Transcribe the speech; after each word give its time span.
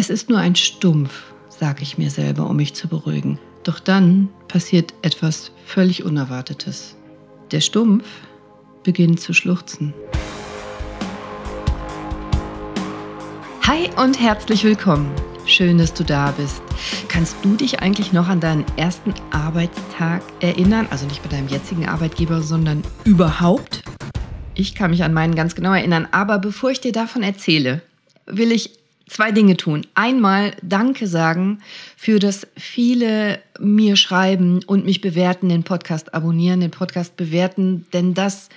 Es 0.00 0.10
ist 0.10 0.28
nur 0.28 0.38
ein 0.38 0.54
Stumpf, 0.54 1.10
sage 1.48 1.82
ich 1.82 1.98
mir 1.98 2.08
selber, 2.08 2.48
um 2.48 2.54
mich 2.54 2.72
zu 2.72 2.86
beruhigen. 2.86 3.36
Doch 3.64 3.80
dann 3.80 4.28
passiert 4.46 4.94
etwas 5.02 5.50
völlig 5.66 6.04
Unerwartetes. 6.04 6.94
Der 7.50 7.60
Stumpf 7.60 8.04
beginnt 8.84 9.18
zu 9.18 9.32
schluchzen. 9.32 9.92
Hi 13.62 13.90
und 13.96 14.20
herzlich 14.20 14.62
willkommen. 14.62 15.10
Schön, 15.46 15.78
dass 15.78 15.92
du 15.92 16.04
da 16.04 16.30
bist. 16.30 16.62
Kannst 17.08 17.34
du 17.42 17.56
dich 17.56 17.80
eigentlich 17.80 18.12
noch 18.12 18.28
an 18.28 18.38
deinen 18.38 18.66
ersten 18.76 19.12
Arbeitstag 19.32 20.22
erinnern? 20.38 20.86
Also 20.90 21.06
nicht 21.06 21.24
bei 21.24 21.28
deinem 21.28 21.48
jetzigen 21.48 21.88
Arbeitgeber, 21.88 22.40
sondern 22.40 22.84
überhaupt? 23.02 23.82
Ich 24.54 24.76
kann 24.76 24.92
mich 24.92 25.02
an 25.02 25.12
meinen 25.12 25.34
ganz 25.34 25.56
genau 25.56 25.72
erinnern. 25.72 26.06
Aber 26.12 26.38
bevor 26.38 26.70
ich 26.70 26.80
dir 26.80 26.92
davon 26.92 27.24
erzähle, 27.24 27.82
will 28.26 28.52
ich 28.52 28.77
zwei 29.08 29.32
Dinge 29.32 29.56
tun. 29.56 29.86
Einmal 29.94 30.52
Danke 30.62 31.06
sagen 31.06 31.60
für 31.96 32.18
das 32.18 32.46
viele 32.56 33.40
mir 33.58 33.96
schreiben 33.96 34.60
und 34.66 34.84
mich 34.84 35.00
bewerten, 35.00 35.48
den 35.48 35.64
Podcast 35.64 36.14
abonnieren, 36.14 36.60
den 36.60 36.70
Podcast 36.70 37.16
bewerten, 37.16 37.86
denn 37.92 38.14
das 38.14 38.48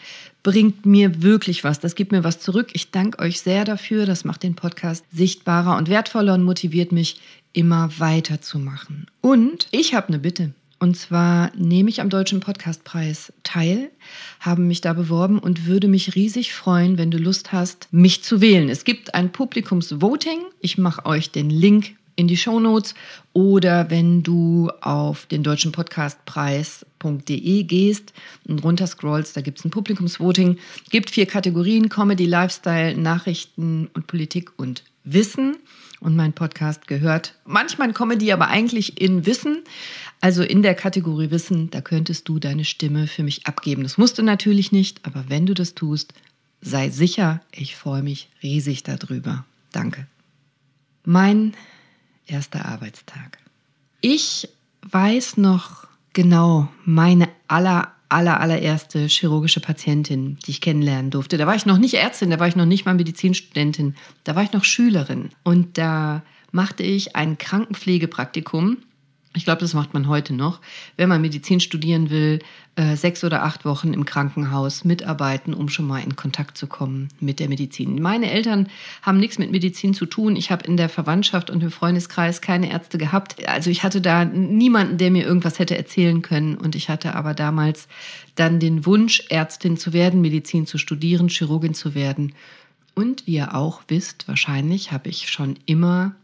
bringt 0.43 0.85
mir 0.85 1.21
wirklich 1.21 1.63
was. 1.63 1.79
Das 1.79 1.95
gibt 1.95 2.11
mir 2.11 2.23
was 2.23 2.39
zurück. 2.39 2.69
Ich 2.73 2.91
danke 2.91 3.19
euch 3.19 3.41
sehr 3.41 3.63
dafür. 3.63 4.05
Das 4.05 4.25
macht 4.25 4.43
den 4.43 4.55
Podcast 4.55 5.05
sichtbarer 5.11 5.77
und 5.77 5.89
wertvoller 5.89 6.33
und 6.33 6.43
motiviert 6.43 6.91
mich 6.91 7.19
immer 7.53 7.91
weiterzumachen. 7.97 9.07
Und 9.21 9.67
ich 9.71 9.93
habe 9.93 10.07
eine 10.07 10.19
Bitte. 10.19 10.53
Und 10.81 10.97
zwar 10.97 11.51
nehme 11.55 11.91
ich 11.91 12.01
am 12.01 12.09
Deutschen 12.09 12.39
Podcastpreis 12.39 13.31
teil, 13.43 13.91
habe 14.39 14.63
mich 14.63 14.81
da 14.81 14.93
beworben 14.93 15.37
und 15.37 15.67
würde 15.67 15.87
mich 15.87 16.15
riesig 16.15 16.55
freuen, 16.55 16.97
wenn 16.97 17.11
du 17.11 17.19
Lust 17.19 17.51
hast, 17.51 17.87
mich 17.91 18.23
zu 18.23 18.41
wählen. 18.41 18.67
Es 18.67 18.83
gibt 18.83 19.13
ein 19.13 19.31
Publikumsvoting. 19.31 20.39
Ich 20.59 20.79
mache 20.79 21.05
euch 21.05 21.29
den 21.29 21.51
Link 21.51 21.91
in 22.15 22.27
die 22.27 22.35
Show 22.35 22.59
Notes 22.59 22.95
oder 23.31 23.91
wenn 23.91 24.23
du 24.23 24.71
auf 24.81 25.27
den 25.27 25.43
deutschen 25.43 25.71
Podcastpreis.de 25.71 27.63
gehst 27.63 28.13
und 28.47 28.63
runterscrollst, 28.63 29.37
da 29.37 29.41
gibt 29.41 29.59
es 29.59 29.65
ein 29.65 29.69
Publikumsvoting. 29.69 30.57
Gibt 30.89 31.11
vier 31.11 31.27
Kategorien: 31.27 31.89
Comedy, 31.89 32.25
Lifestyle, 32.25 32.97
Nachrichten 32.97 33.87
und 33.93 34.07
Politik 34.07 34.49
und 34.57 34.83
Wissen. 35.03 35.57
Und 36.01 36.15
mein 36.15 36.33
Podcast 36.33 36.87
gehört 36.87 37.35
manchmal 37.45 37.89
in 37.89 37.93
Comedy, 37.93 38.33
aber 38.33 38.47
eigentlich 38.47 38.99
in 38.99 39.27
Wissen. 39.27 39.63
Also 40.19 40.41
in 40.41 40.63
der 40.63 40.73
Kategorie 40.73 41.29
Wissen, 41.29 41.69
da 41.69 41.79
könntest 41.79 42.27
du 42.27 42.39
deine 42.39 42.65
Stimme 42.65 43.05
für 43.05 43.23
mich 43.23 43.45
abgeben. 43.45 43.83
Das 43.83 43.99
musst 43.99 44.17
du 44.17 44.23
natürlich 44.23 44.71
nicht, 44.71 45.05
aber 45.05 45.25
wenn 45.29 45.45
du 45.45 45.53
das 45.53 45.75
tust, 45.75 46.13
sei 46.59 46.89
sicher, 46.89 47.41
ich 47.51 47.75
freue 47.75 48.01
mich 48.01 48.29
riesig 48.41 48.81
darüber. 48.81 49.45
Danke. 49.71 50.07
Mein 51.05 51.53
erster 52.25 52.65
Arbeitstag. 52.65 53.37
Ich 54.01 54.49
weiß 54.89 55.37
noch 55.37 55.87
genau 56.13 56.67
meine 56.83 57.29
aller, 57.47 57.93
aller, 58.11 58.39
allererste 58.39 59.07
chirurgische 59.07 59.59
Patientin, 59.59 60.37
die 60.45 60.51
ich 60.51 60.61
kennenlernen 60.61 61.11
durfte. 61.11 61.37
Da 61.37 61.47
war 61.47 61.55
ich 61.55 61.65
noch 61.65 61.77
nicht 61.77 61.95
Ärztin, 61.95 62.29
da 62.29 62.39
war 62.39 62.47
ich 62.47 62.55
noch 62.55 62.65
nicht 62.65 62.85
mal 62.85 62.93
Medizinstudentin, 62.93 63.95
da 64.23 64.35
war 64.35 64.43
ich 64.43 64.53
noch 64.53 64.63
Schülerin. 64.63 65.29
Und 65.43 65.77
da 65.77 66.23
machte 66.51 66.83
ich 66.83 67.15
ein 67.15 67.37
Krankenpflegepraktikum 67.37 68.77
ich 69.33 69.45
glaube, 69.45 69.61
das 69.61 69.73
macht 69.73 69.93
man 69.93 70.07
heute 70.07 70.33
noch. 70.33 70.59
Wenn 70.97 71.07
man 71.07 71.21
Medizin 71.21 71.61
studieren 71.61 72.09
will, 72.09 72.39
äh, 72.75 72.97
sechs 72.97 73.23
oder 73.23 73.43
acht 73.43 73.63
Wochen 73.63 73.93
im 73.93 74.03
Krankenhaus 74.03 74.83
mitarbeiten, 74.83 75.53
um 75.53 75.69
schon 75.69 75.87
mal 75.87 76.03
in 76.03 76.17
Kontakt 76.17 76.57
zu 76.57 76.67
kommen 76.67 77.07
mit 77.21 77.39
der 77.39 77.47
Medizin. 77.47 78.01
Meine 78.01 78.29
Eltern 78.29 78.67
haben 79.01 79.19
nichts 79.19 79.39
mit 79.39 79.51
Medizin 79.51 79.93
zu 79.93 80.05
tun. 80.05 80.35
Ich 80.35 80.51
habe 80.51 80.65
in 80.65 80.75
der 80.75 80.89
Verwandtschaft 80.89 81.49
und 81.49 81.63
im 81.63 81.71
Freundeskreis 81.71 82.41
keine 82.41 82.71
Ärzte 82.71 82.97
gehabt. 82.97 83.47
Also 83.47 83.69
ich 83.69 83.83
hatte 83.83 84.01
da 84.01 84.25
niemanden, 84.25 84.97
der 84.97 85.11
mir 85.11 85.25
irgendwas 85.25 85.59
hätte 85.59 85.77
erzählen 85.77 86.21
können. 86.21 86.55
Und 86.55 86.75
ich 86.75 86.89
hatte 86.89 87.15
aber 87.15 87.33
damals 87.33 87.87
dann 88.35 88.59
den 88.59 88.85
Wunsch, 88.85 89.23
Ärztin 89.29 89.77
zu 89.77 89.93
werden, 89.93 90.19
Medizin 90.19 90.65
zu 90.65 90.77
studieren, 90.77 91.29
Chirurgin 91.29 91.73
zu 91.73 91.95
werden. 91.95 92.33
Und 92.95 93.27
wie 93.27 93.35
ihr 93.35 93.55
auch 93.55 93.81
wisst, 93.87 94.27
wahrscheinlich 94.27 94.91
habe 94.91 95.07
ich 95.07 95.29
schon 95.29 95.55
immer 95.65 96.15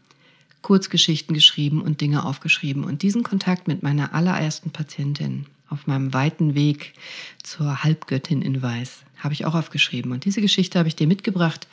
Kurzgeschichten 0.62 1.34
geschrieben 1.34 1.82
und 1.82 2.00
Dinge 2.00 2.24
aufgeschrieben. 2.24 2.84
Und 2.84 3.02
diesen 3.02 3.22
Kontakt 3.22 3.68
mit 3.68 3.82
meiner 3.82 4.14
allerersten 4.14 4.70
Patientin 4.70 5.46
auf 5.68 5.86
meinem 5.86 6.14
weiten 6.14 6.54
Weg 6.54 6.94
zur 7.42 7.84
Halbgöttin 7.84 8.42
in 8.42 8.62
Weiß 8.62 9.02
habe 9.18 9.34
ich 9.34 9.44
auch 9.44 9.54
aufgeschrieben. 9.54 10.12
Und 10.12 10.24
diese 10.24 10.40
Geschichte 10.40 10.78
habe 10.78 10.88
ich 10.88 10.96
dir 10.96 11.06
mitgebracht 11.06 11.66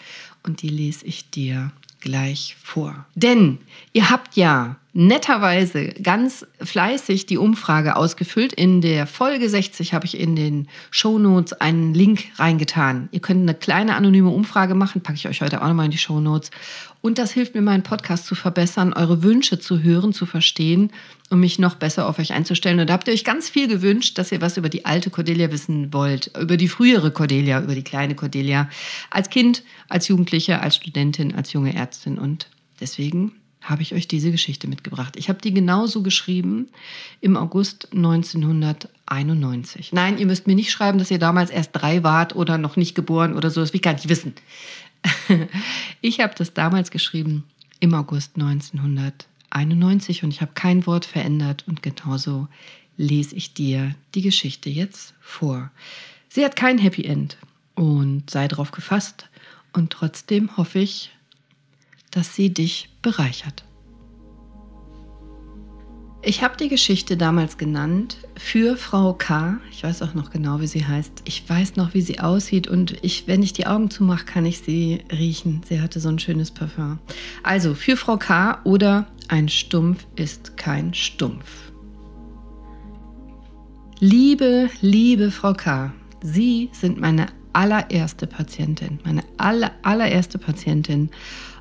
und 0.44 0.62
die 0.62 0.70
lese 0.70 1.06
ich 1.06 1.30
dir 1.30 1.72
gleich 2.00 2.56
vor. 2.62 3.06
Denn 3.16 3.60
ihr 3.94 4.10
habt 4.10 4.36
ja 4.36 4.78
netterweise 4.98 5.90
ganz 6.02 6.48
fleißig 6.62 7.26
die 7.26 7.38
Umfrage 7.38 7.98
ausgefüllt. 7.98 8.54
In 8.54 8.80
der 8.80 9.06
Folge 9.06 9.50
60 9.50 9.94
habe 9.94 10.06
ich 10.06 10.18
in 10.18 10.38
den 10.38 10.70
Show 10.90 11.20
Notes 11.20 11.54
einen 11.54 11.94
Link 11.94 12.24
reingetan. 12.38 13.10
Ihr 13.12 13.20
könnt 13.20 13.42
eine 13.42 13.54
kleine 13.54 13.96
anonyme 13.96 14.30
Umfrage 14.30 14.74
machen, 14.74 15.02
packe 15.02 15.18
ich 15.18 15.28
euch 15.28 15.42
heute 15.42 15.62
auch 15.62 15.68
nochmal 15.68 15.86
in 15.86 15.92
die 15.92 15.98
Show 15.98 16.22
Notes. 16.22 16.50
Und 17.02 17.20
das 17.20 17.32
hilft 17.32 17.56
mir, 17.56 17.62
meinen 17.62 17.84
Podcast 17.84 18.26
zu 18.26 18.36
verbessern, 18.36 18.94
eure 18.94 19.22
Wünsche 19.22 19.60
zu 19.60 19.84
hören, 19.84 20.14
zu 20.14 20.26
verstehen 20.26 20.92
um 21.30 21.40
mich 21.40 21.60
noch 21.60 21.76
besser 21.76 22.08
auf 22.08 22.20
euch 22.20 22.34
einzustellen. 22.34 22.80
Und 22.80 22.90
da 22.90 22.94
habt 22.94 23.08
ihr 23.08 23.14
euch 23.14 23.24
ganz 23.24 23.50
viel 23.50 23.68
gewünscht, 23.68 24.18
dass 24.18 24.32
ihr 24.32 24.42
was 24.42 24.58
über 24.58 24.70
die 24.70 24.86
alte 24.86 25.10
Cordelia 25.10 25.52
wissen 25.52 25.92
wollt, 25.92 26.32
über 26.40 26.58
die 26.58 26.68
frühere 26.68 27.12
Cordelia, 27.12 27.62
über 27.62 27.76
die 27.76 27.84
kleine 27.84 28.16
Cordelia, 28.16 28.70
als 29.10 29.30
Kind, 29.30 29.64
als 29.90 30.08
Jugendliche, 30.08 30.62
als 30.62 30.76
Studentin, 30.76 31.34
als 31.34 31.52
junge 31.54 31.74
Ärztin. 31.74 32.20
Und 32.20 32.48
deswegen 32.80 33.32
habe 33.66 33.82
ich 33.82 33.94
euch 33.94 34.08
diese 34.08 34.32
Geschichte 34.32 34.68
mitgebracht. 34.68 35.16
Ich 35.18 35.28
habe 35.30 35.42
die 35.42 35.54
genauso 35.54 36.04
geschrieben 36.04 36.68
im 37.22 37.36
August 37.36 37.90
1991. 37.94 39.92
Nein, 39.92 40.18
ihr 40.18 40.26
müsst 40.26 40.48
mir 40.48 40.56
nicht 40.56 40.72
schreiben, 40.72 41.00
dass 41.00 41.12
ihr 41.12 41.20
damals 41.20 41.50
erst 41.50 41.72
drei 41.74 42.04
wart 42.04 42.36
oder 42.36 42.58
noch 42.58 42.76
nicht 42.76 42.96
geboren 42.96 43.34
oder 43.34 43.50
so. 43.50 43.62
Das 43.62 43.74
will 43.74 43.78
ich 43.78 43.84
gar 43.84 43.94
nicht 43.94 44.10
wissen. 44.10 44.34
Ich 46.02 46.20
habe 46.20 46.34
das 46.38 46.54
damals 46.54 46.92
geschrieben 46.92 47.44
im 47.80 47.94
August 47.94 48.36
1991 48.36 50.24
und 50.24 50.30
ich 50.32 50.42
habe 50.42 50.52
kein 50.54 50.86
Wort 50.86 51.06
verändert 51.06 51.64
und 51.68 51.82
genauso 51.82 52.48
lese 52.98 53.36
ich 53.36 53.54
dir 53.54 53.96
die 54.14 54.22
Geschichte 54.22 54.70
jetzt 54.70 55.14
vor. 55.20 55.72
Sie 56.30 56.46
hat 56.46 56.56
kein 56.56 56.78
Happy 56.78 57.06
End 57.06 57.38
und 57.74 58.30
sei 58.30 58.48
darauf 58.48 58.72
gefasst 58.72 59.30
und 59.74 59.92
trotzdem 59.92 60.56
hoffe 60.58 60.80
ich, 60.80 61.12
dass 62.12 62.36
sie 62.36 62.54
dich 62.54 62.90
bereichert. 63.06 63.64
Ich 66.28 66.42
habe 66.42 66.58
die 66.58 66.70
Geschichte 66.70 67.18
damals 67.18 67.60
genannt 67.60 68.18
für 68.36 68.78
Frau 68.78 69.14
K. 69.14 69.60
Ich 69.72 69.84
weiß 69.84 70.02
auch 70.02 70.16
noch 70.16 70.32
genau, 70.32 70.60
wie 70.60 70.66
sie 70.66 70.84
heißt. 70.84 71.22
Ich 71.26 71.48
weiß 71.48 71.76
noch, 71.76 71.94
wie 71.94 72.02
sie 72.02 72.20
aussieht 72.20 72.68
und 72.68 72.98
ich, 73.04 73.28
wenn 73.28 73.44
ich 73.44 73.54
die 73.54 73.68
Augen 73.68 73.92
zumache, 73.92 74.26
kann 74.26 74.44
ich 74.48 74.62
sie 74.62 75.04
riechen. 75.12 75.62
Sie 75.70 75.82
hatte 75.82 76.00
so 76.00 76.10
ein 76.10 76.18
schönes 76.18 76.50
Parfum. 76.50 76.98
Also 77.44 77.76
für 77.76 77.96
Frau 77.96 78.18
K. 78.18 78.60
oder 78.64 79.06
ein 79.28 79.50
Stumpf 79.50 80.08
ist 80.16 80.58
kein 80.58 80.96
Stumpf. 80.96 81.72
Liebe, 84.00 84.72
liebe 84.82 85.30
Frau 85.30 85.54
K., 85.54 85.94
Sie 86.24 86.70
sind 86.72 87.00
meine 87.00 87.28
allererste 87.56 88.28
Patientin, 88.28 89.00
meine 89.06 89.24
aller, 89.38 89.72
allererste 89.82 90.38
Patientin 90.38 91.10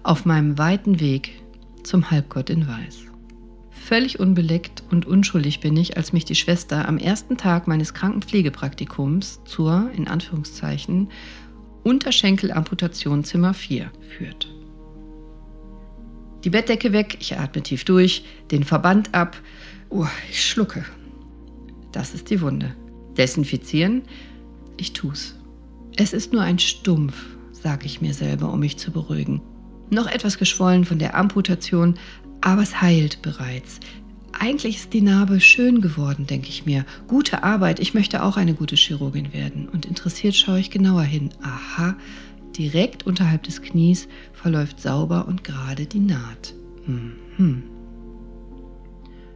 auf 0.03 0.25
meinem 0.25 0.59
weiten 0.59 0.99
Weg 1.01 1.41
zum 1.85 2.11
Halbgott 2.11 2.51
in 2.51 2.67
Weiß. 2.67 3.05
Völlig 3.71 4.19
unbeleckt 4.19 4.83
und 4.91 5.07
unschuldig 5.07 5.61
bin 5.61 5.77
ich, 5.77 5.97
als 5.97 6.13
mich 6.13 6.25
die 6.25 6.35
Schwester 6.35 6.89
am 6.89 6.99
ersten 6.99 7.37
Tag 7.37 7.69
meines 7.69 7.95
Krankenpflegepraktikums 7.95 9.41
zur, 9.45 9.91
in 9.95 10.09
Anführungszeichen, 10.09 11.11
Unterschenkelamputation 11.85 13.25
Zimmer 13.25 13.55
4 13.55 13.91
führt. 14.01 14.49
Die 16.43 16.51
Bettdecke 16.51 16.93
weg, 16.93 17.19
ich 17.21 17.39
atme 17.39 17.63
tief 17.63 17.85
durch, 17.85 18.25
den 18.51 18.65
Verband 18.65 19.15
ab. 19.15 19.37
Oh, 19.91 20.07
ich 20.31 20.45
schlucke. 20.45 20.85
Das 21.93 22.15
ist 22.15 22.31
die 22.31 22.41
Wunde. 22.41 22.75
Desinfizieren? 23.17 24.03
Ich 24.77 24.93
tu's. 24.93 25.37
Es 25.97 26.13
ist 26.13 26.33
nur 26.33 26.43
ein 26.43 26.59
Stumpf, 26.59 27.15
sage 27.53 27.87
ich 27.87 28.01
mir 28.01 28.15
selber, 28.15 28.53
um 28.53 28.61
mich 28.61 28.77
zu 28.79 28.91
beruhigen. 28.91 29.41
Noch 29.91 30.07
etwas 30.07 30.39
geschwollen 30.39 30.85
von 30.85 30.99
der 30.99 31.17
Amputation, 31.17 31.95
aber 32.41 32.63
es 32.63 32.81
heilt 32.81 33.23
bereits. 33.23 33.79
Eigentlich 34.33 34.77
ist 34.77 34.93
die 34.93 35.01
Narbe 35.01 35.41
schön 35.41 35.81
geworden, 35.81 36.27
denke 36.27 36.49
ich 36.49 36.67
mir. 36.67 36.85
Gute 37.07 37.45
Arbeit, 37.45 37.79
ich 37.79 37.95
möchte 37.95 38.25
auch 38.25 38.37
eine 38.37 38.55
gute 38.55 38.75
Chirurgin 38.75 39.33
werden. 39.33 39.69
Und 39.69 39.87
interessiert 39.87 40.35
schaue 40.35 40.59
ich 40.59 40.71
genauer 40.71 41.05
hin. 41.05 41.31
Aha, 41.43 41.97
direkt 42.57 43.07
unterhalb 43.07 43.45
des 43.45 43.63
Knies 43.63 44.09
verläuft 44.33 44.81
sauber 44.81 45.29
und 45.29 45.45
gerade 45.45 45.87
die 45.87 46.01
Naht. 46.01 46.55
Mhm. 46.87 47.63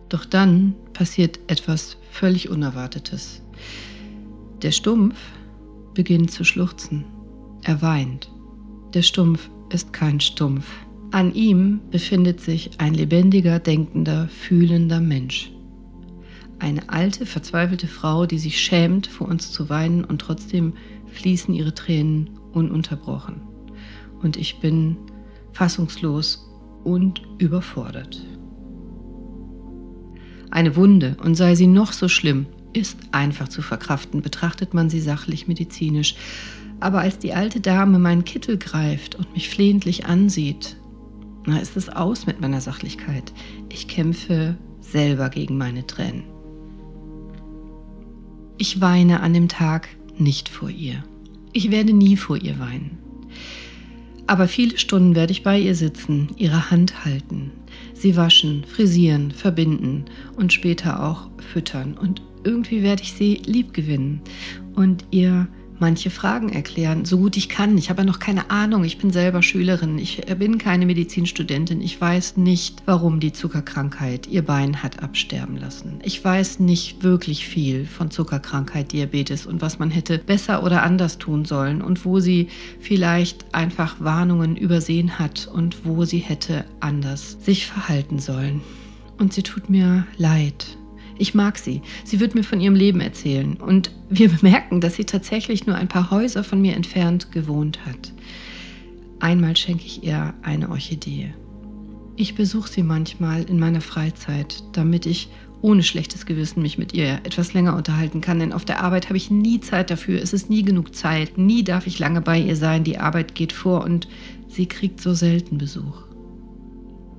Doch 0.08 0.24
dann 0.24 0.74
passiert 0.92 1.38
etwas 1.46 1.98
völlig 2.10 2.48
Unerwartetes. 2.48 3.42
Der 4.62 4.72
Stumpf 4.72 5.16
beginnt 5.98 6.30
zu 6.30 6.44
schluchzen. 6.44 7.04
Er 7.64 7.82
weint. 7.82 8.30
Der 8.94 9.02
Stumpf 9.02 9.50
ist 9.68 9.92
kein 9.92 10.20
Stumpf. 10.20 10.70
An 11.10 11.34
ihm 11.34 11.80
befindet 11.90 12.40
sich 12.40 12.70
ein 12.78 12.94
lebendiger, 12.94 13.58
denkender, 13.58 14.28
fühlender 14.28 15.00
Mensch. 15.00 15.50
Eine 16.60 16.88
alte, 16.88 17.26
verzweifelte 17.26 17.88
Frau, 17.88 18.26
die 18.26 18.38
sich 18.38 18.60
schämt, 18.60 19.08
vor 19.08 19.26
uns 19.26 19.50
zu 19.50 19.70
weinen 19.70 20.04
und 20.04 20.20
trotzdem 20.20 20.74
fließen 21.06 21.52
ihre 21.52 21.74
Tränen 21.74 22.30
ununterbrochen. 22.52 23.40
Und 24.22 24.36
ich 24.36 24.60
bin 24.60 24.98
fassungslos 25.52 26.48
und 26.84 27.22
überfordert. 27.38 28.24
Eine 30.52 30.76
Wunde, 30.76 31.16
und 31.24 31.34
sei 31.34 31.56
sie 31.56 31.66
noch 31.66 31.92
so 31.92 32.06
schlimm, 32.06 32.46
ist 32.72 32.98
einfach 33.12 33.48
zu 33.48 33.62
verkraften, 33.62 34.22
betrachtet 34.22 34.74
man 34.74 34.90
sie 34.90 35.00
sachlich 35.00 35.48
medizinisch. 35.48 36.14
Aber 36.80 37.00
als 37.00 37.18
die 37.18 37.34
alte 37.34 37.60
Dame 37.60 37.98
meinen 37.98 38.24
Kittel 38.24 38.56
greift 38.56 39.16
und 39.16 39.32
mich 39.32 39.48
flehentlich 39.48 40.06
ansieht, 40.06 40.76
na, 41.46 41.58
ist 41.58 41.76
es 41.76 41.88
aus 41.88 42.26
mit 42.26 42.40
meiner 42.40 42.60
Sachlichkeit. 42.60 43.32
Ich 43.68 43.88
kämpfe 43.88 44.56
selber 44.80 45.30
gegen 45.30 45.56
meine 45.56 45.86
Tränen. 45.86 46.24
Ich 48.58 48.80
weine 48.80 49.20
an 49.20 49.34
dem 49.34 49.48
Tag 49.48 49.88
nicht 50.18 50.48
vor 50.48 50.68
ihr. 50.68 51.04
Ich 51.52 51.70
werde 51.70 51.92
nie 51.92 52.16
vor 52.16 52.36
ihr 52.36 52.58
weinen. 52.58 52.98
Aber 54.26 54.46
viele 54.46 54.76
Stunden 54.76 55.14
werde 55.14 55.32
ich 55.32 55.42
bei 55.42 55.58
ihr 55.58 55.74
sitzen, 55.74 56.28
ihre 56.36 56.70
Hand 56.70 57.06
halten, 57.06 57.50
sie 57.94 58.14
waschen, 58.14 58.64
frisieren, 58.64 59.30
verbinden 59.30 60.04
und 60.36 60.52
später 60.52 61.02
auch 61.02 61.30
füttern. 61.38 61.96
Und 61.96 62.20
irgendwie 62.44 62.82
werde 62.82 63.02
ich 63.02 63.12
sie 63.12 63.42
lieb 63.44 63.74
gewinnen 63.74 64.20
und 64.74 65.04
ihr 65.10 65.48
manche 65.80 66.10
Fragen 66.10 66.48
erklären, 66.48 67.04
so 67.04 67.18
gut 67.18 67.36
ich 67.36 67.48
kann. 67.48 67.78
Ich 67.78 67.90
habe 67.90 68.02
ja 68.02 68.06
noch 68.06 68.18
keine 68.18 68.50
Ahnung. 68.50 68.84
Ich 68.84 68.98
bin 68.98 69.10
selber 69.10 69.42
Schülerin. 69.42 69.98
Ich 69.98 70.20
bin 70.38 70.58
keine 70.58 70.86
Medizinstudentin. 70.86 71.80
Ich 71.80 72.00
weiß 72.00 72.36
nicht, 72.36 72.82
warum 72.86 73.20
die 73.20 73.32
Zuckerkrankheit 73.32 74.26
ihr 74.26 74.42
Bein 74.42 74.82
hat 74.82 75.02
absterben 75.02 75.56
lassen. 75.56 76.00
Ich 76.02 76.22
weiß 76.24 76.60
nicht 76.60 77.02
wirklich 77.02 77.46
viel 77.46 77.86
von 77.86 78.10
Zuckerkrankheit, 78.10 78.92
Diabetes 78.92 79.46
und 79.46 79.60
was 79.60 79.78
man 79.78 79.90
hätte 79.90 80.18
besser 80.18 80.62
oder 80.62 80.82
anders 80.82 81.18
tun 81.18 81.44
sollen 81.44 81.82
und 81.82 82.04
wo 82.04 82.20
sie 82.20 82.48
vielleicht 82.80 83.54
einfach 83.54 84.00
Warnungen 84.00 84.56
übersehen 84.56 85.18
hat 85.18 85.48
und 85.52 85.84
wo 85.84 86.04
sie 86.04 86.18
hätte 86.18 86.64
anders 86.80 87.36
sich 87.40 87.66
verhalten 87.66 88.18
sollen. 88.18 88.60
Und 89.18 89.32
sie 89.32 89.42
tut 89.42 89.68
mir 89.68 90.06
leid. 90.16 90.78
Ich 91.18 91.34
mag 91.34 91.58
sie. 91.58 91.82
Sie 92.04 92.20
wird 92.20 92.34
mir 92.34 92.44
von 92.44 92.60
ihrem 92.60 92.74
Leben 92.74 93.00
erzählen. 93.00 93.54
Und 93.54 93.90
wir 94.08 94.28
bemerken, 94.40 94.80
dass 94.80 94.94
sie 94.94 95.04
tatsächlich 95.04 95.66
nur 95.66 95.76
ein 95.76 95.88
paar 95.88 96.10
Häuser 96.10 96.44
von 96.44 96.60
mir 96.60 96.74
entfernt 96.74 97.32
gewohnt 97.32 97.84
hat. 97.84 98.12
Einmal 99.20 99.56
schenke 99.56 99.84
ich 99.84 100.04
ihr 100.04 100.34
eine 100.42 100.70
Orchidee. 100.70 101.34
Ich 102.16 102.34
besuche 102.34 102.70
sie 102.70 102.82
manchmal 102.82 103.44
in 103.44 103.58
meiner 103.58 103.80
Freizeit, 103.80 104.62
damit 104.72 105.06
ich 105.06 105.28
ohne 105.60 105.82
schlechtes 105.82 106.26
Gewissen 106.26 106.62
mich 106.62 106.78
mit 106.78 106.94
ihr 106.94 107.20
etwas 107.24 107.52
länger 107.52 107.76
unterhalten 107.76 108.20
kann, 108.20 108.38
denn 108.38 108.52
auf 108.52 108.64
der 108.64 108.82
Arbeit 108.82 109.06
habe 109.06 109.16
ich 109.16 109.30
nie 109.30 109.60
Zeit 109.60 109.90
dafür, 109.90 110.22
es 110.22 110.32
ist 110.32 110.50
nie 110.50 110.62
genug 110.62 110.94
Zeit, 110.94 111.36
nie 111.36 111.64
darf 111.64 111.86
ich 111.86 111.98
lange 111.98 112.20
bei 112.20 112.38
ihr 112.38 112.56
sein, 112.56 112.84
die 112.84 112.98
Arbeit 112.98 113.34
geht 113.34 113.52
vor 113.52 113.84
und 113.84 114.08
sie 114.48 114.66
kriegt 114.66 115.00
so 115.00 115.14
selten 115.14 115.58
Besuch. 115.58 116.07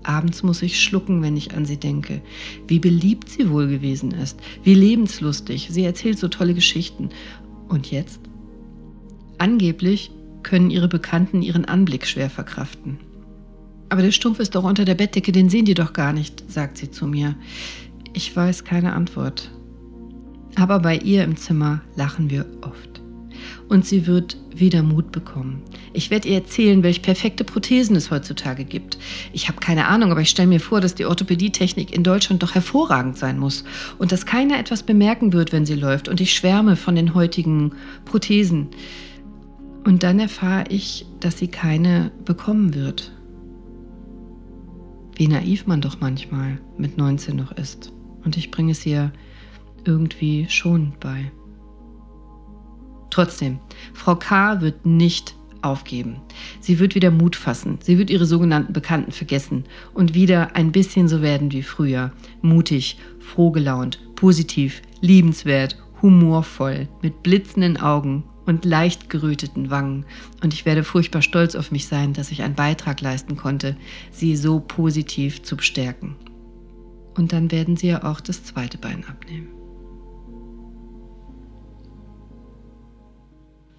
Abends 0.09 0.41
muss 0.41 0.63
ich 0.63 0.81
schlucken, 0.81 1.21
wenn 1.21 1.38
ich 1.38 1.53
an 1.53 1.65
sie 1.65 1.77
denke. 1.77 2.23
Wie 2.67 2.79
beliebt 2.79 3.29
sie 3.29 3.51
wohl 3.51 3.67
gewesen 3.67 4.09
ist, 4.09 4.39
wie 4.63 4.73
lebenslustig. 4.73 5.67
Sie 5.69 5.83
erzählt 5.83 6.17
so 6.17 6.27
tolle 6.27 6.56
Geschichten. 6.56 7.09
Und 7.67 7.91
jetzt? 7.91 8.19
Angeblich 9.38 10.09
können 10.41 10.71
ihre 10.71 10.88
Bekannten 10.88 11.44
ihren 11.44 11.65
Anblick 11.65 12.07
schwer 12.07 12.31
verkraften. 12.31 12.97
Aber 13.89 14.01
der 14.01 14.11
Stumpf 14.11 14.39
ist 14.39 14.56
doch 14.56 14.63
unter 14.63 14.83
der 14.83 14.95
Bettdecke, 14.95 15.31
den 15.31 15.47
sehen 15.47 15.65
die 15.65 15.75
doch 15.75 15.94
gar 15.94 16.12
nicht, 16.12 16.44
sagt 16.51 16.79
sie 16.79 16.89
zu 16.89 17.05
mir. 17.05 17.35
Ich 18.13 18.35
weiß 18.35 18.63
keine 18.63 18.94
Antwort. 18.94 19.51
Aber 20.55 20.79
bei 20.79 20.97
ihr 20.97 21.23
im 21.23 21.38
Zimmer 21.38 21.81
lachen 21.95 22.31
wir 22.31 22.47
oft 22.62 23.00
und 23.69 23.86
sie 23.86 24.07
wird 24.07 24.36
wieder 24.54 24.81
Mut 24.81 25.12
bekommen. 25.12 25.62
Ich 25.94 26.10
werde 26.10 26.27
ihr 26.27 26.36
erzählen, 26.36 26.83
welche 26.83 27.01
perfekte 27.01 27.44
Prothesen 27.44 27.95
es 27.95 28.12
heutzutage 28.12 28.66
gibt. 28.66 28.98
Ich 29.31 29.48
habe 29.48 29.60
keine 29.60 29.88
Ahnung, 29.88 30.12
aber 30.12 30.21
ich 30.21 30.31
stelle 30.31 30.48
mir 30.48 30.60
vor, 30.60 30.81
dass 30.81 30.95
die 30.95 31.06
Orthopädietechnik 31.06 31.95
in 31.95 32.04
Deutschland 32.04 32.44
doch 32.44 32.56
hervorragend 32.56 33.18
sein 33.18 33.38
muss 33.38 33.63
und 34.00 34.12
dass 34.12 34.25
keiner 34.25 34.60
etwas 34.60 34.83
bemerken 34.83 35.33
wird, 35.33 35.54
wenn 35.54 35.68
sie 35.68 35.75
läuft. 35.75 36.10
Und 36.10 36.19
ich 36.19 36.33
schwärme 36.33 36.75
von 36.75 36.95
den 36.95 37.13
heutigen 37.13 37.74
Prothesen. 38.06 38.69
Und 39.86 40.04
dann 40.04 40.19
erfahre 40.19 40.65
ich, 40.69 41.06
dass 41.19 41.38
sie 41.38 41.48
keine 41.48 42.12
bekommen 42.25 42.74
wird. 42.74 43.12
Wie 45.15 45.27
naiv 45.27 45.68
man 45.68 45.81
doch 45.81 46.00
manchmal 46.00 46.60
mit 46.77 46.98
19 46.98 47.36
noch 47.36 47.51
ist. 47.51 47.92
Und 48.25 48.36
ich 48.36 48.51
bringe 48.51 48.72
es 48.72 48.86
ihr 48.86 49.12
irgendwie 49.86 50.48
schonend 50.50 51.00
bei. 51.00 51.31
Trotzdem, 53.09 53.59
Frau 53.94 54.15
K. 54.15 54.61
wird 54.61 54.85
nicht 54.85 55.35
aufgeben. 55.61 56.21
Sie 56.59 56.79
wird 56.79 56.95
wieder 56.95 57.11
Mut 57.11 57.35
fassen. 57.35 57.79
Sie 57.81 57.97
wird 57.97 58.09
ihre 58.09 58.25
sogenannten 58.25 58.73
Bekannten 58.73 59.11
vergessen 59.11 59.65
und 59.94 60.13
wieder 60.13 60.56
ein 60.56 60.71
bisschen 60.71 61.07
so 61.07 61.21
werden 61.21 61.51
wie 61.51 61.63
früher. 61.63 62.11
Mutig, 62.41 62.97
frohgelaunt, 63.19 64.00
positiv, 64.15 64.81
liebenswert, 65.01 65.77
humorvoll, 66.01 66.88
mit 67.01 67.23
blitzenden 67.23 67.77
Augen 67.77 68.23
und 68.45 68.65
leicht 68.65 69.09
geröteten 69.09 69.69
Wangen. 69.69 70.05
Und 70.41 70.53
ich 70.53 70.65
werde 70.65 70.83
furchtbar 70.83 71.21
stolz 71.21 71.55
auf 71.55 71.71
mich 71.71 71.88
sein, 71.88 72.13
dass 72.13 72.31
ich 72.31 72.41
einen 72.41 72.55
Beitrag 72.55 73.01
leisten 73.01 73.35
konnte, 73.35 73.75
sie 74.12 74.35
so 74.35 74.59
positiv 74.59 75.44
zu 75.44 75.55
bestärken. 75.55 76.15
Und 77.15 77.33
dann 77.33 77.51
werden 77.51 77.75
sie 77.75 77.88
ja 77.88 78.03
auch 78.03 78.21
das 78.21 78.44
zweite 78.44 78.77
Bein 78.77 79.05
abnehmen. 79.05 79.58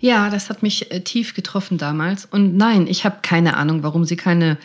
Ja, 0.01 0.31
das 0.31 0.49
hat 0.49 0.63
mich 0.63 0.91
äh, 0.91 1.01
tief 1.01 1.35
getroffen 1.35 1.77
damals. 1.77 2.25
Und 2.25 2.57
nein, 2.57 2.87
ich 2.87 3.05
habe 3.05 3.19
keine 3.21 3.57
Ahnung, 3.57 3.83
warum 3.83 4.05
sie 4.05 4.17
keine 4.17 4.57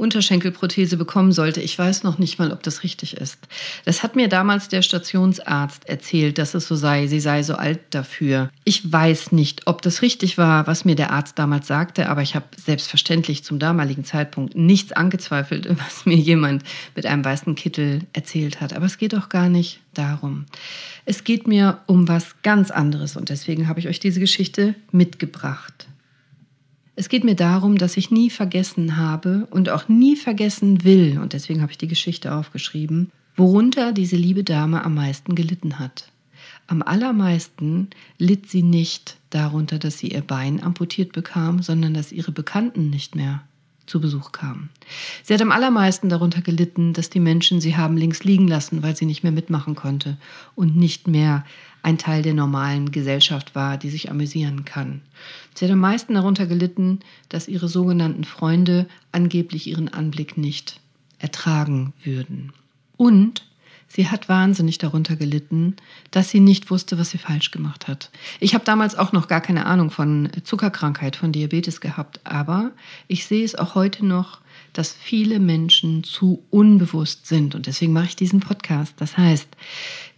Unterschenkelprothese 0.00 0.96
bekommen 0.96 1.30
sollte. 1.30 1.60
Ich 1.60 1.78
weiß 1.78 2.02
noch 2.04 2.18
nicht 2.18 2.38
mal, 2.38 2.52
ob 2.52 2.62
das 2.62 2.82
richtig 2.82 3.18
ist. 3.18 3.38
Das 3.84 4.02
hat 4.02 4.16
mir 4.16 4.28
damals 4.28 4.68
der 4.68 4.82
Stationsarzt 4.82 5.88
erzählt, 5.88 6.38
dass 6.38 6.54
es 6.54 6.66
so 6.66 6.74
sei. 6.74 7.06
Sie 7.06 7.20
sei 7.20 7.42
so 7.42 7.54
alt 7.54 7.80
dafür. 7.90 8.50
Ich 8.64 8.90
weiß 8.90 9.30
nicht, 9.30 9.66
ob 9.66 9.82
das 9.82 10.00
richtig 10.00 10.38
war, 10.38 10.66
was 10.66 10.86
mir 10.86 10.96
der 10.96 11.12
Arzt 11.12 11.38
damals 11.38 11.66
sagte, 11.66 12.08
aber 12.08 12.22
ich 12.22 12.34
habe 12.34 12.46
selbstverständlich 12.56 13.44
zum 13.44 13.58
damaligen 13.58 14.04
Zeitpunkt 14.04 14.56
nichts 14.56 14.92
angezweifelt, 14.92 15.68
was 15.86 16.06
mir 16.06 16.16
jemand 16.16 16.64
mit 16.96 17.04
einem 17.06 17.24
weißen 17.24 17.54
Kittel 17.54 18.00
erzählt 18.14 18.60
hat. 18.60 18.72
Aber 18.72 18.86
es 18.86 18.96
geht 18.96 19.12
doch 19.12 19.28
gar 19.28 19.50
nicht 19.50 19.80
darum. 19.94 20.46
Es 21.04 21.24
geht 21.24 21.46
mir 21.46 21.80
um 21.86 22.08
was 22.08 22.36
ganz 22.42 22.70
anderes 22.70 23.16
und 23.16 23.28
deswegen 23.28 23.68
habe 23.68 23.80
ich 23.80 23.88
euch 23.88 24.00
diese 24.00 24.20
Geschichte 24.20 24.74
mitgebracht. 24.92 25.88
Es 26.96 27.08
geht 27.08 27.24
mir 27.24 27.36
darum, 27.36 27.78
dass 27.78 27.96
ich 27.96 28.10
nie 28.10 28.28
vergessen 28.30 28.96
habe 28.96 29.46
und 29.50 29.70
auch 29.70 29.88
nie 29.88 30.16
vergessen 30.16 30.84
will, 30.84 31.18
und 31.18 31.32
deswegen 31.32 31.62
habe 31.62 31.72
ich 31.72 31.78
die 31.78 31.88
Geschichte 31.88 32.34
aufgeschrieben, 32.34 33.10
worunter 33.36 33.92
diese 33.92 34.16
liebe 34.16 34.44
Dame 34.44 34.84
am 34.84 34.94
meisten 34.94 35.34
gelitten 35.34 35.78
hat. 35.78 36.10
Am 36.66 36.82
allermeisten 36.82 37.88
litt 38.18 38.48
sie 38.48 38.62
nicht 38.62 39.16
darunter, 39.30 39.78
dass 39.78 39.98
sie 39.98 40.08
ihr 40.08 40.20
Bein 40.20 40.62
amputiert 40.62 41.12
bekam, 41.12 41.62
sondern 41.62 41.94
dass 41.94 42.12
ihre 42.12 42.32
Bekannten 42.32 42.90
nicht 42.90 43.16
mehr 43.16 43.42
zu 43.86 44.00
Besuch 44.00 44.30
kamen. 44.30 44.70
Sie 45.24 45.34
hat 45.34 45.42
am 45.42 45.50
allermeisten 45.50 46.08
darunter 46.08 46.42
gelitten, 46.42 46.92
dass 46.92 47.10
die 47.10 47.18
Menschen 47.18 47.60
sie 47.60 47.76
haben 47.76 47.96
links 47.96 48.22
liegen 48.22 48.46
lassen, 48.46 48.82
weil 48.82 48.94
sie 48.94 49.04
nicht 49.04 49.24
mehr 49.24 49.32
mitmachen 49.32 49.74
konnte 49.74 50.16
und 50.54 50.76
nicht 50.76 51.08
mehr 51.08 51.44
ein 51.82 51.98
Teil 51.98 52.22
der 52.22 52.34
normalen 52.34 52.92
Gesellschaft 52.92 53.54
war, 53.54 53.76
die 53.78 53.90
sich 53.90 54.10
amüsieren 54.10 54.64
kann. 54.64 55.02
Sie 55.54 55.64
hat 55.64 55.72
am 55.72 55.78
meisten 55.78 56.14
darunter 56.14 56.46
gelitten, 56.46 57.00
dass 57.28 57.48
ihre 57.48 57.68
sogenannten 57.68 58.24
Freunde 58.24 58.86
angeblich 59.12 59.66
ihren 59.66 59.88
Anblick 59.88 60.36
nicht 60.36 60.80
ertragen 61.18 61.92
würden. 62.02 62.52
Und 62.96 63.46
sie 63.88 64.08
hat 64.08 64.28
wahnsinnig 64.28 64.78
darunter 64.78 65.16
gelitten, 65.16 65.76
dass 66.10 66.30
sie 66.30 66.40
nicht 66.40 66.70
wusste, 66.70 66.98
was 66.98 67.10
sie 67.10 67.18
falsch 67.18 67.50
gemacht 67.50 67.88
hat. 67.88 68.10
Ich 68.38 68.54
habe 68.54 68.64
damals 68.64 68.96
auch 68.96 69.12
noch 69.12 69.28
gar 69.28 69.40
keine 69.40 69.66
Ahnung 69.66 69.90
von 69.90 70.30
Zuckerkrankheit, 70.44 71.16
von 71.16 71.32
Diabetes 71.32 71.80
gehabt, 71.80 72.20
aber 72.24 72.72
ich 73.08 73.26
sehe 73.26 73.44
es 73.44 73.54
auch 73.54 73.74
heute 73.74 74.04
noch, 74.04 74.40
dass 74.72 74.92
viele 74.92 75.38
Menschen 75.38 76.04
zu 76.04 76.42
unbewusst 76.50 77.26
sind. 77.26 77.54
Und 77.54 77.66
deswegen 77.66 77.92
mache 77.92 78.06
ich 78.06 78.16
diesen 78.16 78.40
Podcast. 78.40 78.94
Das 78.98 79.16
heißt, 79.16 79.48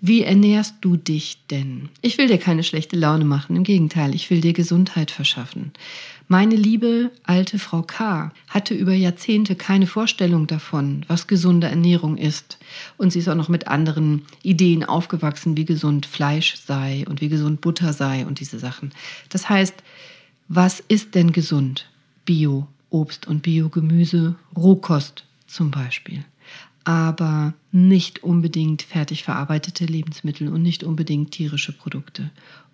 wie 0.00 0.22
ernährst 0.22 0.76
du 0.80 0.96
dich 0.96 1.38
denn? 1.50 1.88
Ich 2.00 2.18
will 2.18 2.26
dir 2.26 2.38
keine 2.38 2.62
schlechte 2.62 2.96
Laune 2.96 3.24
machen, 3.24 3.56
im 3.56 3.62
Gegenteil, 3.62 4.14
ich 4.14 4.30
will 4.30 4.40
dir 4.40 4.52
Gesundheit 4.52 5.10
verschaffen. 5.10 5.72
Meine 6.28 6.56
liebe 6.56 7.10
alte 7.24 7.58
Frau 7.58 7.82
K. 7.82 8.32
hatte 8.48 8.74
über 8.74 8.94
Jahrzehnte 8.94 9.54
keine 9.54 9.86
Vorstellung 9.86 10.46
davon, 10.46 11.04
was 11.06 11.26
gesunde 11.26 11.66
Ernährung 11.66 12.16
ist. 12.16 12.58
Und 12.96 13.12
sie 13.12 13.18
ist 13.18 13.28
auch 13.28 13.34
noch 13.34 13.48
mit 13.48 13.68
anderen 13.68 14.22
Ideen 14.42 14.82
aufgewachsen, 14.82 15.56
wie 15.56 15.66
gesund 15.66 16.06
Fleisch 16.06 16.56
sei 16.56 17.04
und 17.08 17.20
wie 17.20 17.28
gesund 17.28 17.60
Butter 17.60 17.92
sei 17.92 18.24
und 18.26 18.40
diese 18.40 18.58
Sachen. 18.58 18.92
Das 19.28 19.48
heißt, 19.48 19.74
was 20.48 20.80
ist 20.80 21.14
denn 21.14 21.32
gesund? 21.32 21.88
Bio 22.24 22.66
Obst 22.92 23.26
und 23.26 23.42
Biogemüse, 23.42 24.36
Rohkost 24.56 25.24
zum 25.46 25.70
Beispiel. 25.70 26.24
Aber 26.84 27.54
nicht 27.70 28.22
unbedingt 28.22 28.82
fertig 28.82 29.22
verarbeitete 29.22 29.86
Lebensmittel 29.86 30.48
und 30.48 30.62
nicht 30.62 30.84
unbedingt 30.84 31.30
tierische 31.30 31.72
Produkte. 31.72 32.30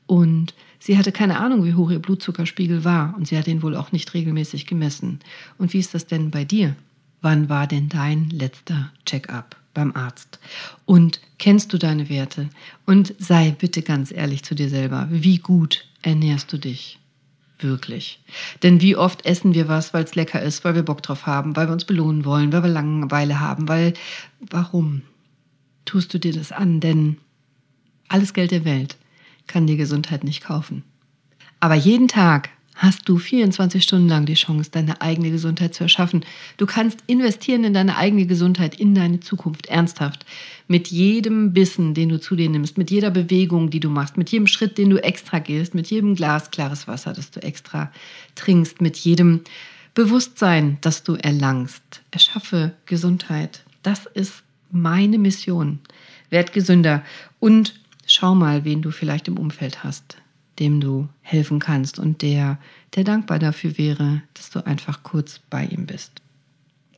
Und 0.06 0.54
sie 0.78 0.96
hatte 0.96 1.12
keine 1.12 1.38
Ahnung, 1.38 1.64
wie 1.64 1.74
hoch 1.74 1.90
ihr 1.90 1.98
Blutzuckerspiegel 1.98 2.82
war 2.82 3.14
und 3.16 3.28
sie 3.28 3.36
hat 3.36 3.46
ihn 3.46 3.62
wohl 3.62 3.76
auch 3.76 3.92
nicht 3.92 4.14
regelmäßig 4.14 4.66
gemessen. 4.66 5.20
Und 5.58 5.74
wie 5.74 5.78
ist 5.78 5.92
das 5.92 6.06
denn 6.06 6.30
bei 6.30 6.44
dir? 6.44 6.74
Wann 7.20 7.48
war 7.48 7.66
denn 7.66 7.88
dein 7.90 8.30
letzter 8.30 8.90
Check-up 9.04 9.56
beim 9.74 9.94
Arzt? 9.94 10.38
Und 10.86 11.20
kennst 11.38 11.72
du 11.72 11.78
deine 11.78 12.08
Werte? 12.08 12.48
Und 12.86 13.14
sei 13.18 13.50
bitte 13.50 13.82
ganz 13.82 14.10
ehrlich 14.10 14.44
zu 14.44 14.54
dir 14.54 14.70
selber. 14.70 15.08
Wie 15.10 15.38
gut 15.38 15.86
ernährst 16.00 16.52
du 16.52 16.58
dich? 16.58 16.98
Wirklich. 17.60 18.22
Denn 18.62 18.80
wie 18.80 18.94
oft 18.94 19.26
essen 19.26 19.52
wir 19.52 19.66
was, 19.66 19.92
weil 19.92 20.04
es 20.04 20.14
lecker 20.14 20.40
ist, 20.40 20.64
weil 20.64 20.76
wir 20.76 20.84
Bock 20.84 21.02
drauf 21.02 21.26
haben, 21.26 21.56
weil 21.56 21.66
wir 21.66 21.72
uns 21.72 21.84
belohnen 21.84 22.24
wollen, 22.24 22.52
weil 22.52 22.62
wir 22.62 22.70
Langeweile 22.70 23.40
haben, 23.40 23.68
weil 23.68 23.94
warum 24.38 25.02
tust 25.84 26.14
du 26.14 26.18
dir 26.18 26.32
das 26.32 26.52
an? 26.52 26.78
Denn 26.80 27.16
alles 28.06 28.32
Geld 28.32 28.52
der 28.52 28.64
Welt 28.64 28.96
kann 29.48 29.66
dir 29.66 29.76
Gesundheit 29.76 30.22
nicht 30.22 30.44
kaufen. 30.44 30.84
Aber 31.58 31.74
jeden 31.74 32.06
Tag 32.06 32.50
hast 32.78 33.08
du 33.08 33.18
24 33.18 33.82
Stunden 33.82 34.08
lang 34.08 34.24
die 34.24 34.34
Chance, 34.34 34.70
deine 34.70 35.00
eigene 35.00 35.32
Gesundheit 35.32 35.74
zu 35.74 35.82
erschaffen. 35.82 36.24
Du 36.56 36.64
kannst 36.64 37.00
investieren 37.08 37.64
in 37.64 37.74
deine 37.74 37.96
eigene 37.96 38.24
Gesundheit, 38.24 38.78
in 38.78 38.94
deine 38.94 39.18
Zukunft, 39.18 39.66
ernsthaft. 39.66 40.24
Mit 40.68 40.88
jedem 40.88 41.52
Bissen, 41.52 41.92
den 41.92 42.08
du 42.08 42.20
zu 42.20 42.36
dir 42.36 42.48
nimmst, 42.48 42.78
mit 42.78 42.90
jeder 42.92 43.10
Bewegung, 43.10 43.70
die 43.70 43.80
du 43.80 43.90
machst, 43.90 44.16
mit 44.16 44.30
jedem 44.30 44.46
Schritt, 44.46 44.78
den 44.78 44.90
du 44.90 45.02
extra 45.02 45.40
gehst, 45.40 45.74
mit 45.74 45.88
jedem 45.88 46.14
Glas 46.14 46.52
klares 46.52 46.86
Wasser, 46.86 47.12
das 47.12 47.32
du 47.32 47.42
extra 47.42 47.92
trinkst, 48.36 48.80
mit 48.80 48.96
jedem 48.96 49.40
Bewusstsein, 49.94 50.78
das 50.80 51.02
du 51.02 51.16
erlangst. 51.16 52.02
Erschaffe 52.12 52.74
Gesundheit. 52.86 53.64
Das 53.82 54.06
ist 54.06 54.44
meine 54.70 55.18
Mission. 55.18 55.80
Werd 56.30 56.52
gesünder 56.52 57.02
und 57.40 57.74
schau 58.06 58.36
mal, 58.36 58.64
wen 58.64 58.82
du 58.82 58.92
vielleicht 58.92 59.26
im 59.26 59.36
Umfeld 59.36 59.82
hast 59.82 60.18
dem 60.58 60.80
du 60.80 61.08
helfen 61.20 61.58
kannst 61.58 61.98
und 61.98 62.22
der, 62.22 62.58
der 62.94 63.04
dankbar 63.04 63.38
dafür 63.38 63.78
wäre, 63.78 64.22
dass 64.34 64.50
du 64.50 64.64
einfach 64.66 65.02
kurz 65.02 65.40
bei 65.50 65.64
ihm 65.64 65.86
bist. 65.86 66.22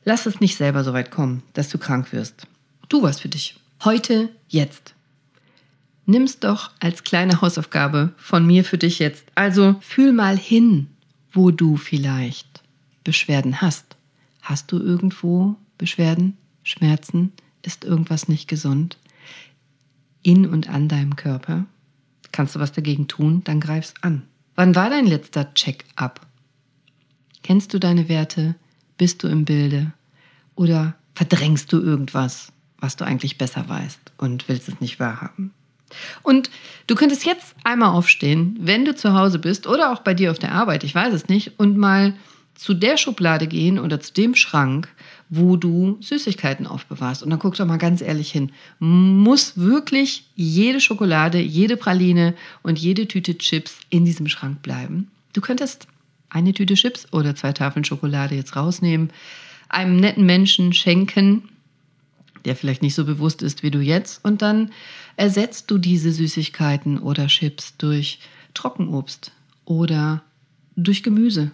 Lass 0.03 0.25
es 0.25 0.39
nicht 0.39 0.55
selber 0.55 0.83
so 0.83 0.93
weit 0.93 1.11
kommen, 1.11 1.43
dass 1.53 1.69
du 1.69 1.77
krank 1.77 2.11
wirst. 2.11 2.47
Tu 2.89 3.01
was 3.01 3.19
für 3.19 3.29
dich. 3.29 3.55
Heute, 3.83 4.29
jetzt. 4.47 4.95
Nimm's 6.05 6.39
doch 6.39 6.71
als 6.79 7.03
kleine 7.03 7.41
Hausaufgabe 7.41 8.13
von 8.17 8.45
mir 8.45 8.63
für 8.63 8.77
dich 8.77 8.99
jetzt. 8.99 9.25
Also 9.35 9.75
fühl 9.81 10.11
mal 10.11 10.37
hin, 10.37 10.87
wo 11.31 11.51
du 11.51 11.77
vielleicht 11.77 12.63
Beschwerden 13.03 13.61
hast. 13.61 13.95
Hast 14.41 14.71
du 14.71 14.79
irgendwo 14.79 15.55
Beschwerden, 15.77 16.35
Schmerzen? 16.63 17.31
Ist 17.61 17.83
irgendwas 17.83 18.27
nicht 18.27 18.47
gesund? 18.47 18.97
In 20.23 20.47
und 20.47 20.69
an 20.69 20.87
deinem 20.87 21.15
Körper? 21.15 21.65
Kannst 22.31 22.55
du 22.55 22.59
was 22.59 22.71
dagegen 22.71 23.07
tun? 23.07 23.43
Dann 23.43 23.59
greif's 23.59 23.93
an. 24.01 24.23
Wann 24.55 24.75
war 24.75 24.89
dein 24.89 25.05
letzter 25.05 25.53
Check-up? 25.53 26.21
Kennst 27.43 27.73
du 27.73 27.79
deine 27.79 28.09
Werte? 28.09 28.55
Bist 28.97 29.23
du 29.23 29.27
im 29.27 29.45
Bilde? 29.45 29.93
Oder 30.55 30.95
verdrängst 31.15 31.71
du 31.73 31.79
irgendwas, 31.79 32.51
was 32.77 32.95
du 32.95 33.05
eigentlich 33.05 33.37
besser 33.37 33.67
weißt 33.67 33.99
und 34.17 34.47
willst 34.47 34.69
es 34.69 34.79
nicht 34.79 34.99
wahrhaben? 34.99 35.53
Und 36.23 36.49
du 36.87 36.95
könntest 36.95 37.25
jetzt 37.25 37.55
einmal 37.63 37.89
aufstehen, 37.89 38.57
wenn 38.61 38.85
du 38.85 38.95
zu 38.95 39.13
Hause 39.13 39.39
bist 39.39 39.67
oder 39.67 39.91
auch 39.91 40.01
bei 40.01 40.13
dir 40.13 40.31
auf 40.31 40.39
der 40.39 40.53
Arbeit, 40.53 40.83
ich 40.83 40.95
weiß 40.95 41.13
es 41.13 41.27
nicht, 41.27 41.59
und 41.59 41.77
mal 41.77 42.13
zu 42.55 42.73
der 42.73 42.97
Schublade 42.97 43.47
gehen 43.47 43.79
oder 43.79 43.99
zu 43.99 44.13
dem 44.13 44.35
Schrank, 44.35 44.89
wo 45.33 45.55
du 45.55 45.97
Süßigkeiten 46.01 46.67
aufbewahrst. 46.67 47.23
Und 47.23 47.29
dann 47.29 47.39
guck 47.39 47.55
doch 47.55 47.65
mal 47.65 47.77
ganz 47.77 48.01
ehrlich 48.01 48.29
hin. 48.29 48.51
Muss 48.79 49.57
wirklich 49.57 50.25
jede 50.35 50.81
Schokolade, 50.81 51.39
jede 51.39 51.77
Praline 51.77 52.35
und 52.63 52.77
jede 52.77 53.07
Tüte 53.07 53.37
Chips 53.37 53.77
in 53.89 54.03
diesem 54.03 54.27
Schrank 54.27 54.61
bleiben? 54.61 55.09
Du 55.31 55.39
könntest 55.39 55.87
eine 56.29 56.53
Tüte 56.53 56.73
Chips 56.73 57.07
oder 57.13 57.33
zwei 57.33 57.53
Tafeln 57.53 57.85
Schokolade 57.85 58.35
jetzt 58.35 58.57
rausnehmen, 58.57 59.11
einem 59.69 59.95
netten 59.95 60.25
Menschen 60.25 60.73
schenken, 60.73 61.43
der 62.43 62.57
vielleicht 62.57 62.81
nicht 62.81 62.95
so 62.95 63.05
bewusst 63.05 63.41
ist 63.41 63.63
wie 63.63 63.71
du 63.71 63.79
jetzt, 63.79 64.23
und 64.25 64.41
dann 64.41 64.71
ersetzt 65.15 65.71
du 65.71 65.77
diese 65.77 66.11
Süßigkeiten 66.11 66.99
oder 66.99 67.27
Chips 67.27 67.77
durch 67.77 68.19
Trockenobst 68.53 69.31
oder 69.63 70.23
durch 70.75 71.03
Gemüse, 71.03 71.51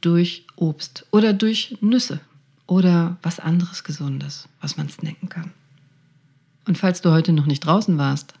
durch 0.00 0.46
Obst 0.56 1.06
oder 1.10 1.34
durch 1.34 1.76
Nüsse 1.82 2.20
oder 2.66 3.16
was 3.22 3.40
anderes 3.40 3.84
Gesundes, 3.84 4.48
was 4.60 4.76
man 4.76 4.88
snacken 4.88 5.28
kann. 5.28 5.52
Und 6.66 6.78
falls 6.78 7.02
du 7.02 7.10
heute 7.10 7.32
noch 7.32 7.46
nicht 7.46 7.60
draußen 7.60 7.98
warst, 7.98 8.34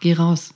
geh 0.00 0.14
raus. 0.14 0.54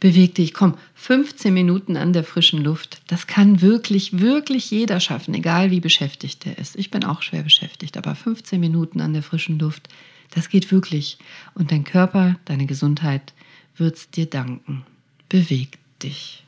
Beweg 0.00 0.34
dich, 0.34 0.54
komm, 0.54 0.76
15 0.94 1.54
Minuten 1.54 1.96
an 1.96 2.12
der 2.12 2.24
frischen 2.24 2.64
Luft. 2.64 3.00
Das 3.06 3.26
kann 3.26 3.60
wirklich, 3.60 4.18
wirklich 4.18 4.70
jeder 4.70 4.98
schaffen, 4.98 5.34
egal 5.34 5.70
wie 5.70 5.80
beschäftigt 5.80 6.46
er 6.46 6.58
ist. 6.58 6.74
Ich 6.76 6.90
bin 6.90 7.04
auch 7.04 7.22
schwer 7.22 7.42
beschäftigt, 7.42 7.96
aber 7.96 8.14
15 8.14 8.58
Minuten 8.58 9.00
an 9.00 9.12
der 9.12 9.22
frischen 9.22 9.58
Luft, 9.58 9.88
das 10.30 10.48
geht 10.48 10.72
wirklich. 10.72 11.18
Und 11.54 11.70
dein 11.70 11.84
Körper, 11.84 12.36
deine 12.44 12.66
Gesundheit 12.66 13.34
wird's 13.76 14.10
dir 14.10 14.26
danken. 14.26 14.84
Beweg 15.28 15.78
dich. 16.02 16.44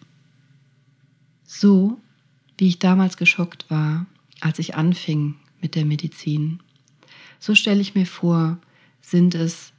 So, 1.45 2.01
wie 2.59 2.69
ich 2.69 2.79
damals 2.79 3.17
geschockt 3.17 3.71
war, 3.71 4.07
als 4.41 4.59
ich 4.59 4.75
anfing, 4.75 5.37
mit 5.65 5.75
der 5.75 5.87
Medizin. 5.87 6.61
So 7.41 7.55
stelle 7.57 7.81
ich 7.81 7.95
mir 7.95 8.07
vor, 8.07 8.59
sind 9.01 9.35
es 9.35 9.73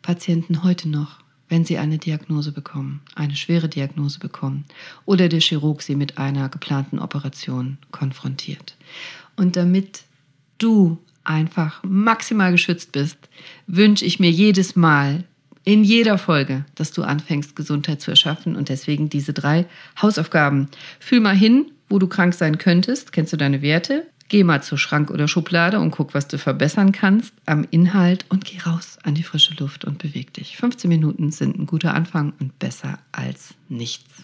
Patienten 0.00 0.62
heute 0.62 0.88
noch, 0.88 1.18
wenn 1.48 1.64
sie 1.64 1.78
eine 1.78 1.98
Diagnose 1.98 2.52
bekommen, 2.52 3.02
eine 3.16 3.34
schwere 3.34 3.68
Diagnose 3.68 4.20
bekommen 4.20 4.64
oder 5.04 5.28
der 5.28 5.40
Chirurg 5.40 5.82
sie 5.82 5.96
mit 5.96 6.16
einer 6.16 6.48
geplanten 6.48 7.00
Operation 7.00 7.78
konfrontiert. 7.90 8.76
Und 9.34 9.56
damit 9.56 10.04
du 10.58 10.98
einfach 11.24 11.82
maximal 11.82 12.52
geschützt 12.52 12.92
bist, 12.92 13.18
wünsche 13.66 14.04
ich 14.04 14.20
mir 14.20 14.30
jedes 14.30 14.76
Mal 14.76 15.24
in 15.64 15.82
jeder 15.82 16.18
Folge, 16.18 16.64
dass 16.76 16.92
du 16.92 17.02
anfängst, 17.02 17.56
Gesundheit 17.56 18.00
zu 18.00 18.12
erschaffen 18.12 18.54
und 18.54 18.68
deswegen 18.68 19.08
diese 19.08 19.32
drei 19.32 19.66
Hausaufgaben. 20.00 20.68
Fühl 21.00 21.18
mal 21.18 21.34
hin, 21.34 21.72
wo 21.88 21.98
du 21.98 22.06
krank 22.06 22.34
sein 22.34 22.58
könntest. 22.58 23.10
Kennst 23.10 23.32
du 23.32 23.36
deine 23.36 23.60
Werte? 23.60 24.06
Geh 24.28 24.42
mal 24.42 24.62
zur 24.62 24.78
Schrank 24.78 25.10
oder 25.10 25.28
Schublade 25.28 25.78
und 25.78 25.92
guck, 25.92 26.12
was 26.12 26.26
du 26.26 26.36
verbessern 26.38 26.90
kannst 26.90 27.32
am 27.46 27.64
Inhalt 27.70 28.26
und 28.28 28.44
geh 28.44 28.58
raus 28.58 28.98
an 29.04 29.14
die 29.14 29.22
frische 29.22 29.54
Luft 29.54 29.84
und 29.84 29.98
beweg 29.98 30.32
dich. 30.34 30.56
15 30.56 30.88
Minuten 30.88 31.30
sind 31.30 31.58
ein 31.58 31.66
guter 31.66 31.94
Anfang 31.94 32.32
und 32.40 32.58
besser 32.58 32.98
als 33.12 33.54
nichts. 33.68 34.22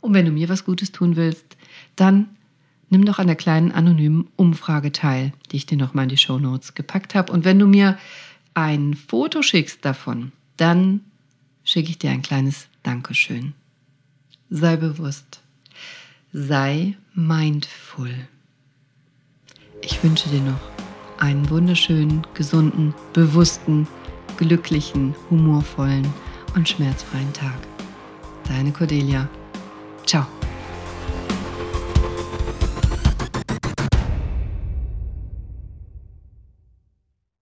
Und 0.00 0.14
wenn 0.14 0.24
du 0.24 0.32
mir 0.32 0.48
was 0.48 0.64
Gutes 0.64 0.90
tun 0.90 1.16
willst, 1.16 1.56
dann 1.96 2.28
nimm 2.88 3.04
doch 3.04 3.18
an 3.18 3.26
der 3.26 3.36
kleinen 3.36 3.72
anonymen 3.72 4.28
Umfrage 4.36 4.92
teil, 4.92 5.32
die 5.50 5.56
ich 5.56 5.66
dir 5.66 5.76
nochmal 5.76 6.04
in 6.04 6.10
die 6.10 6.16
Show 6.16 6.38
Notes 6.38 6.74
gepackt 6.74 7.14
habe. 7.14 7.32
Und 7.32 7.44
wenn 7.44 7.58
du 7.58 7.66
mir 7.66 7.98
ein 8.54 8.94
Foto 8.94 9.42
schickst 9.42 9.84
davon, 9.84 10.32
dann 10.56 11.00
schicke 11.64 11.90
ich 11.90 11.98
dir 11.98 12.10
ein 12.10 12.22
kleines 12.22 12.68
Dankeschön. 12.82 13.52
Sei 14.48 14.76
bewusst. 14.76 15.42
Sei 16.32 16.96
mindful. 17.14 18.28
Ich 19.86 20.02
wünsche 20.02 20.28
dir 20.28 20.40
noch 20.40 20.60
einen 21.18 21.48
wunderschönen, 21.48 22.26
gesunden, 22.34 22.92
bewussten, 23.12 23.86
glücklichen, 24.36 25.14
humorvollen 25.30 26.06
und 26.56 26.68
schmerzfreien 26.68 27.32
Tag. 27.32 27.56
Deine 28.48 28.72
Cordelia. 28.72 29.28
Ciao. 30.04 30.26